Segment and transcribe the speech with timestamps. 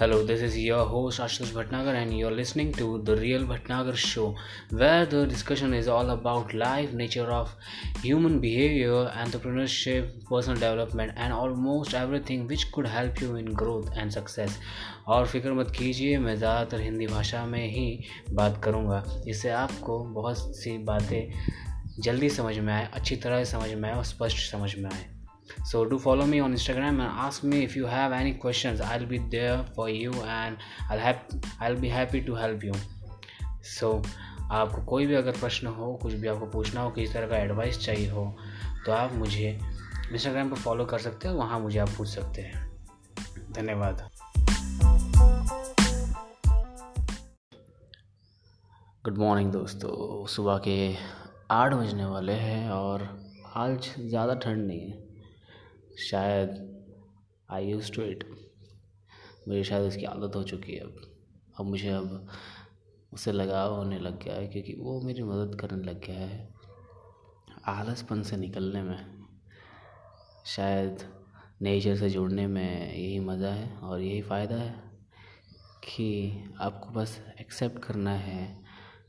[0.00, 3.94] Hello this is your host Ashish Bhatnagar and you are listening to the real Bhatnagar
[3.94, 4.24] show
[4.72, 7.50] where the discussion is all about life nature of
[8.04, 13.98] human behaviour entrepreneurship personal development and almost every thing which could help you in growth
[13.98, 14.58] and success
[15.06, 20.56] और फ़िक्र मत कीजिए, मैं ज़्यादातर हिंदी भाषा में ही बात करूँगा। इससे आपको बहुत
[20.56, 21.32] सी बातें
[21.98, 25.08] जल्दी समझ में आए, अच्छी तरह समझ में आए और स्पष्ट समझ में आए।
[25.64, 28.80] So do follow me on instagram and ask me if you have any questions.
[28.80, 30.56] I'll be there for you and
[30.90, 31.18] i'll have
[31.60, 32.74] i'll be happy to help you.
[33.76, 33.92] So,
[34.52, 37.78] आपको कोई भी अगर प्रश्न हो, कुछ भी आपको पूछना हो, किसी तरह का एडवाइस
[37.78, 38.24] चाहिए हो
[38.86, 39.58] तो आप मुझे
[40.12, 42.68] इंस्टाग्राम पर फॉलो कर सकते हो, वहाँ मुझे आप पूछ सकते हैं।
[43.52, 44.08] धन्यवाद।
[49.04, 50.94] गुड मॉर्निंग दोस्तों। सुबह के
[51.50, 53.08] आठ बजने वाले हैं और
[53.56, 55.09] आज ज़्यादा ठंड नहीं है।
[56.00, 56.80] शायद
[57.50, 58.24] आई यूज़ टू इट
[59.48, 61.16] मुझे शायद उसकी आदत हो चुकी है अब।
[61.60, 62.28] अब मुझे अब
[63.12, 66.54] उससे लगाव होने लग गया है क्योंकि वो मेरी मदद करने लग गया है।
[67.66, 69.24] आलसपन से निकलने में।
[70.46, 70.98] शायद
[71.62, 74.90] नेचर से जुड़ने में यही मज़ा है और यही फ़ायदा है
[75.84, 76.08] कि
[76.60, 78.64] आपको बस एक्सेप्ट करना है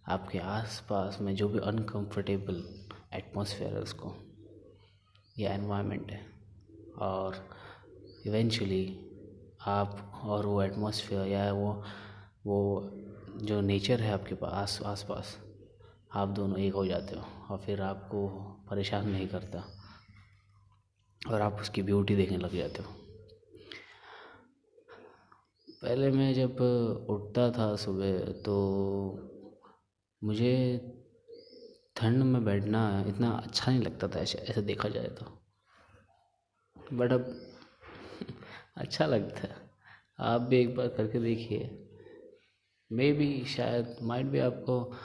[0.07, 4.15] आपके आसपास में जो भी अनकंफर्टेबल एटमॉस्फेयर है उसको।
[5.39, 6.40] या एनवायरनमेंट है।
[6.97, 7.35] और
[8.27, 9.07] इवेंचुअली
[9.67, 11.83] आप और वो एटमॉस्फेयर या वो
[12.45, 12.91] वो
[13.41, 15.37] जो नेचर है आपके पास, आस पास
[16.13, 18.27] आप दोनों एक हो जाते हो और फिर आपको
[18.69, 19.63] परेशान नहीं करता
[21.29, 22.89] और आप उसकी ब्यूटी देखने लग जाते हो।
[25.83, 26.61] पहले मैं जब
[27.09, 28.55] उठता था सुबह तो
[30.23, 30.53] मुझे
[31.95, 35.40] ठंड में बैठना इतना अच्छा नहीं लगता था ऐसे ऐसे देखा जाए तो।
[36.93, 37.51] बट अब
[38.77, 39.55] अच्छा लगता है।
[40.19, 41.87] आप भी एक बार करके देखिए।
[42.91, 44.95] मे भी शायद माइंड भी आपको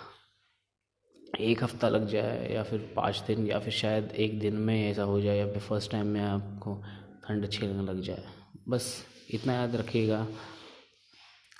[1.40, 5.02] एक हफ़्ता लग जाए या फिर पाँच दिन या फिर शायद एक दिन में ऐसा
[5.02, 6.84] हो जाए या फिर फ़र्स्ट टाइम में आपको
[7.28, 8.24] ठंड अच्छी लगने लग जाए।
[8.68, 10.26] बस इतना याद रखिएगा।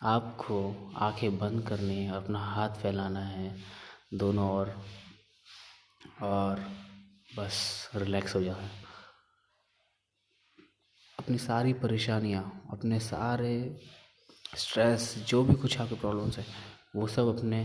[0.03, 3.57] आपको आँखें बंद करनी है, अपना हाथ फैलाना है,
[4.15, 4.75] दोनों ओर,
[6.23, 6.61] और
[7.37, 8.71] बस रिलैक्स हो है।
[11.27, 13.55] अपनी सारी परेशानियाँ, अपने सारे
[14.57, 16.45] स्ट्रेस जो भी कुछ आपके प्रॉब्लम्स है,
[16.97, 17.63] वो सब अपने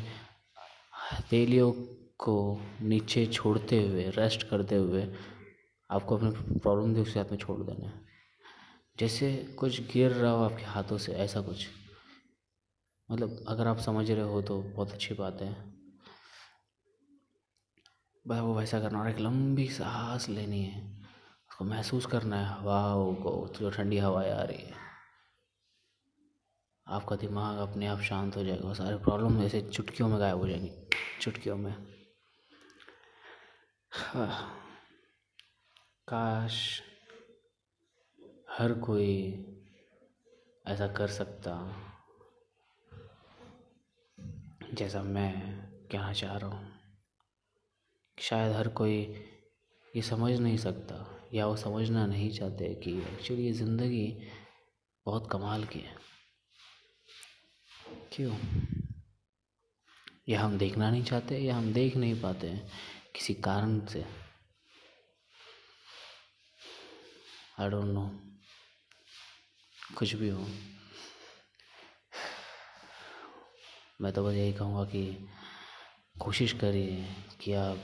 [1.12, 1.72] हथेलियों
[2.18, 2.36] को
[2.82, 5.04] नीचे छोड़ते हुए रेस्ट करते हुए
[5.90, 8.02] आपको अपने प्रॉब्लम भी उसके हाथ में छोड़ देना है।
[9.00, 11.68] जैसे कुछ गिर रहा हो आपके हाथों से, ऐसा कुछ।
[13.12, 15.52] मतलब अगर आप समझ रहे हो तो बहुत अच्छी बात है।
[18.26, 21.01] वो वैसा करना और एक लंबी सांस लेनी है।
[21.62, 24.74] उसको महसूस करना है हवाओं को जो ठंडी हवाएँ आ रही है।
[26.88, 30.72] आपका दिमाग अपने आप शांत हो जाएगा सारे प्रॉब्लम ऐसे चुटकियों में गायब हो जाएँगे,
[31.22, 31.74] चुटकियों में।
[36.08, 36.82] काश
[38.52, 39.14] हर कोई
[40.66, 41.56] ऐसा कर सकता,
[44.74, 45.32] जैसा मैं
[45.92, 46.68] कहना चाह रहा हूँ।
[48.18, 49.02] शायद हर कोई
[49.96, 54.30] ये समझ नहीं सकता। या वो समझना नहीं चाहते कि एक्चुअली ये ज़िंदगी
[55.06, 55.96] बहुत कमाल की है।
[58.14, 58.36] क्यों?
[60.30, 62.72] या हम देखना नहीं चाहते या हम देख नहीं पाते हैं
[63.16, 64.06] किसी कारण से।
[67.60, 68.10] आई डोंट नो
[69.98, 70.46] कुछ भी हो।
[74.02, 75.30] मैं तो बस यही कहूँगा कि
[76.20, 77.78] कोशिश करिए कि आप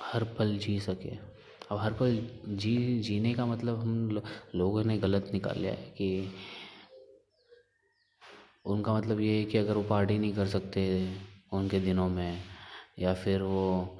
[0.00, 1.39] हर पल जी सके।
[1.70, 2.16] अब हर पल
[2.48, 4.22] जी जीने का मतलब हम लो,
[4.54, 6.32] लोगों ने गलत निकाल लिया है कि
[8.66, 10.82] उनका मतलब ये है कि अगर वो पार्टी नहीं कर सकते
[11.52, 12.42] उनके दिनों में
[12.98, 13.98] या फिर वो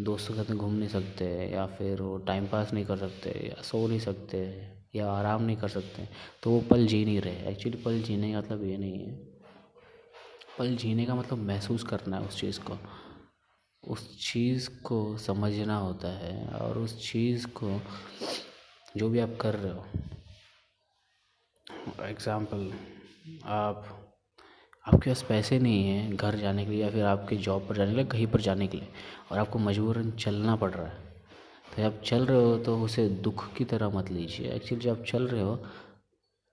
[0.00, 3.62] दोस्तों के साथ घूम नहीं सकते या फिर वो टाइम पास नहीं कर सकते या
[3.62, 4.40] सो नहीं सकते
[4.94, 6.08] या आराम नहीं कर सकते
[6.42, 9.14] तो वो पल जी नहीं रहे। एक्चुअली पल जीने का मतलब ये नहीं है।
[10.58, 12.78] पल जीने का मतलब महसूस करना है उस चीज़ को।
[13.84, 17.80] उस चीज़ को समझना होता है और उस चीज़ को
[18.96, 19.84] जो भी आप कर रहे हो।
[22.04, 22.70] एग्ज़ाम्पल
[23.44, 23.84] आप,
[24.86, 27.90] आपके पास पैसे नहीं हैं घर जाने के लिए या फिर आपके जॉब पर जाने
[27.90, 28.88] के लिए, कहीं पर जाने के लिए
[29.32, 31.08] और आपको मजबूरन चलना पड़ रहा है।
[31.70, 35.04] तो आप चल रहे हो तो उसे दुख की तरह मत लीजिए। एक्चुअली जब आप
[35.04, 35.56] चल रहे हो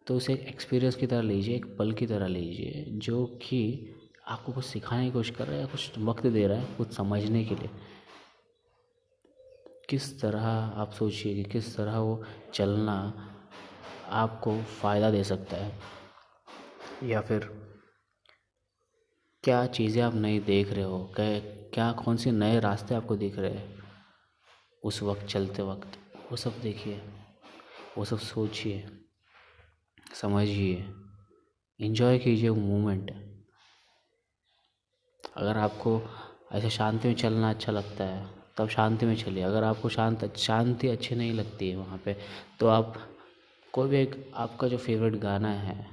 [0.07, 3.93] तो उसे एक एक्सपीरियंस की तरह लीजिए, एक पल की तरह लीजिए, जो कि
[4.27, 6.93] आपको कुछ सिखाने की कोशिश कर रहा है या कुछ वक्त दे रहा है कुछ
[6.93, 7.69] समझने के लिए?
[9.89, 12.97] किस तरह आप सोचिए कि किस तरह वो चलना
[14.09, 15.79] आपको फ़ायदा दे सकता है?
[17.03, 17.45] या फिर
[19.43, 21.13] क्या चीज़ें आप नई देख रहे हो?
[21.15, 21.39] क्या
[21.73, 23.83] क्या कौन से नए रास्ते आपको दिख रहे हैं
[24.83, 25.97] उस वक्त, चलते वक्त?
[26.31, 27.01] वो सब देखिए,
[27.97, 28.89] वो सब सोचिए,
[30.13, 30.85] समझिए।
[31.79, 33.36] इन्जॉय कीजिए वो मोमेंट
[35.19, 36.01] अगर आपको
[36.51, 38.25] ऐसे शांति में चलना अच्छा लगता है,
[38.57, 42.15] तब शांति में चलिए। अगर आपको शांत, शांति अच्छी नहीं लगती है वहाँ पे
[42.59, 42.95] तो आप
[43.73, 45.85] कोई भी एक आपका जो फेवरेट गाना है,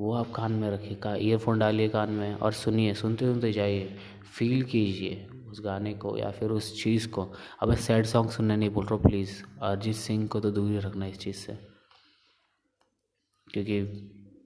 [0.00, 3.96] वो आप कान में रखिए, का ईयरफोन डालिए कान में और सुनिए सुनते सुनते जाइए।
[4.38, 7.32] फील कीजिए उस गाने को या फिर उस चीज़ को।
[7.62, 10.78] अब सैड सॉन्ग सुनने नहीं बोल रहा हूँ प्लीज़ अरिजीत सिंह को तो दूर ही
[10.78, 11.58] रखना इस चीज़ से।
[13.46, 13.80] क्योंकि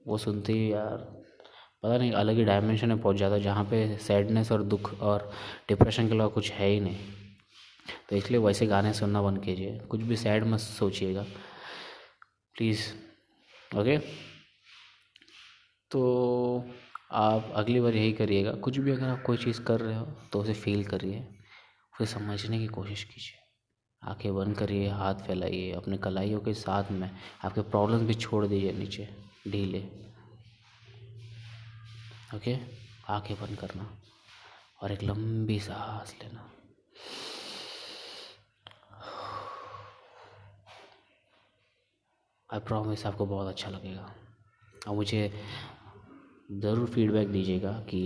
[0.07, 1.20] वो सुनते ही यार।
[1.83, 5.31] पता नहीं, अलग ही डायमेंशन में पहुँच जाता है, जहाँ पे सैडनेस और दुख और
[5.69, 6.97] डिप्रेशन के अलावा कुछ है ही नहीं।
[8.09, 11.25] तो इसलिए वैसे गाने सुनना बंद कीजिए। कुछ भी सैड मत सोचिएगा।
[12.55, 12.81] प्लीज़
[13.77, 13.97] ओके
[15.91, 16.65] तो
[17.11, 20.41] आप अगली बार यही करिएगा। कुछ भी अगर आप कोई चीज़ कर रहे हो तो
[20.41, 21.19] उसे फील करिए।
[21.93, 23.39] उसे समझने की कोशिश कीजिए।
[24.03, 27.11] आँखें बंद करिए, हाथ फैलाइए, अपने कलाइयों के साथ में
[27.45, 29.09] आपके प्रॉब्लम भी छोड़ दीजिए नीचे।
[29.47, 30.10] ढीले।
[32.35, 32.55] ओके
[33.09, 33.85] आँखें बंद करना
[34.83, 36.49] और एक लंबी सांस लेना।
[42.49, 44.13] आई प्रॉमिस आपको बहुत अच्छा लगेगा।
[44.87, 45.31] और मुझे
[46.51, 48.01] ज़रूर फीडबैक दीजिएगा कि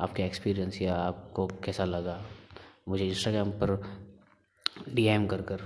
[0.00, 2.20] आपके एक्सपीरियंस या आपको कैसा लगा।
[2.88, 3.76] मुझे इंस्टाग्राम पर
[4.88, 5.64] डीएम कर कर।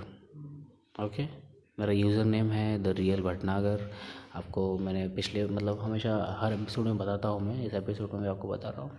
[1.03, 1.25] ओके
[1.77, 3.89] मेरा यूज़र नेम है द रियल भटनागर।
[4.35, 8.27] आपको मैंने पिछले मतलब हमेशा हर एपिसोड में बताता हूँ मैं, इस एपिसोड में भी
[8.27, 8.91] आपको बता रहा हूँ।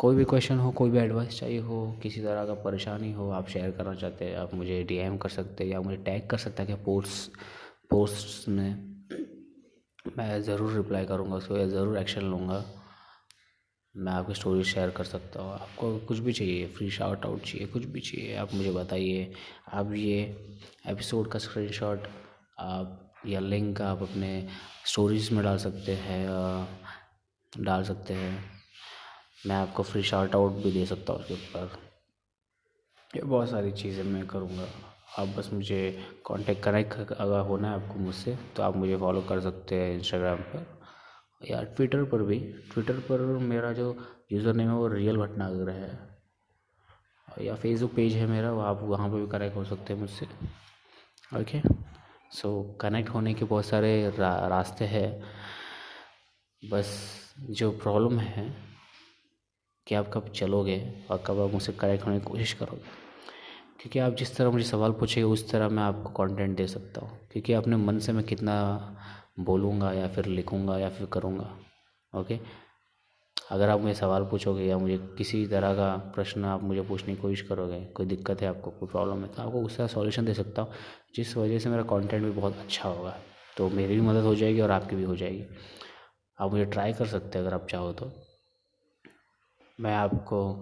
[0.00, 3.48] कोई भी क्वेश्चन हो, कोई भी एडवाइस चाहिए हो, किसी तरह का परेशानी हो, आप
[3.48, 6.62] शेयर करना चाहते हैं, आप मुझे डीएम कर सकते हैं या मुझे टैग कर सकते
[6.62, 7.38] हैं पोस्ट
[7.90, 9.04] पोस्ट में,
[10.18, 12.64] मैं ज़रूर रिप्लाई करूँगा, उसको या ज़रूर एक्शन लूँगा।
[13.94, 17.66] मैं आपकी स्टोरी शेयर कर सकता हूँ। आपको कुछ भी चाहिए फ्री शाउट आउट चाहिए,
[17.66, 19.32] कुछ भी चाहिए, आप मुझे बताइए।
[19.72, 20.20] आप ये
[20.88, 22.06] एपिसोड का स्क्रीनशॉट
[22.58, 24.30] आप या लिंक आप अपने
[24.86, 26.26] स्टोरीज में डाल सकते हैं
[27.52, 28.38] डाल सकते हैं।
[29.46, 31.78] मैं आपको फ्री शाउट आउट भी दे सकता हूँ उसके ऊपर।
[33.10, 34.66] ये बहुत सारी चीज़ें मैं करूँगा।
[35.18, 35.80] आप बस मुझे
[36.26, 40.38] कांटेक्ट कनेक्ट अगर होना है आपको मुझसे तो आप मुझे फॉलो कर सकते हैं इंस्टाग्राम
[40.52, 40.66] पर।
[41.42, 42.38] या ट्विटर पर भी
[42.72, 43.96] ट्विटर पर मेरा जो
[44.32, 45.98] यूज़र नेम है वो रियल भटनागर है।
[47.28, 50.26] या फेसबुक पेज है मेरा वो आप वहाँ पर भी कनेक्ट हो सकते हैं मुझसे।
[51.32, 51.60] ओके
[52.32, 55.22] सो कनेक्ट होने के बहुत सारे रा, रास्ते हैं।
[56.62, 56.88] बस
[57.50, 58.44] जो प्रॉब्लम है
[59.86, 60.78] कि आप कब चलोगे
[61.10, 62.98] और कब आप मुझसे कनेक्ट होने की कोशिश करोगे।
[63.80, 67.18] क्योंकि आप जिस तरह मुझे सवाल पूछेंगे उस तरह मैं आपको कंटेंट दे सकता हूँ।
[67.32, 68.56] क्योंकि अपने मन से मैं कितना
[69.36, 71.50] बोलूँगा या फिर लिखूँगा या फिर करूँगा
[72.12, 72.38] ओके
[73.36, 77.20] अगर आप मुझे सवाल पूछोगे या मुझे किसी तरह का प्रश्न आप मुझे पूछने की
[77.20, 80.62] कोशिश करोगे, कोई दिक्कत है आपको, कोई प्रॉब्लम है तो आपको उसका सॉल्यूशन दे सकता
[80.62, 80.72] हूँ,
[81.14, 83.16] जिस वजह से मेरा कंटेंट भी बहुत अच्छा होगा
[83.56, 85.44] तो मेरी भी मदद हो जाएगी और आपकी भी हो जाएगी।
[86.38, 88.10] आप मुझे ट्राई कर सकते हैं अगर आप चाहो तो।
[89.78, 90.52] मैं आपको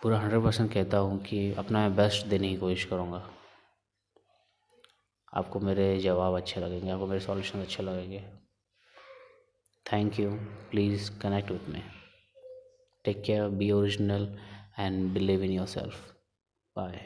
[0.00, 3.22] पूरा हंड्रेड परसेंट कहता हूँ कि अपना बेस्ट देने की कोशिश करूँगा।
[5.32, 8.24] आपको मेरे जवाब अच्छे लगेंगे, आपको मेरे सॉल्यूशन अच्छे लगेंगे।
[9.86, 10.30] Thank you
[10.70, 11.82] please connect with me
[13.04, 14.28] take care be original
[14.78, 16.10] and believe in your self
[16.76, 17.00] bye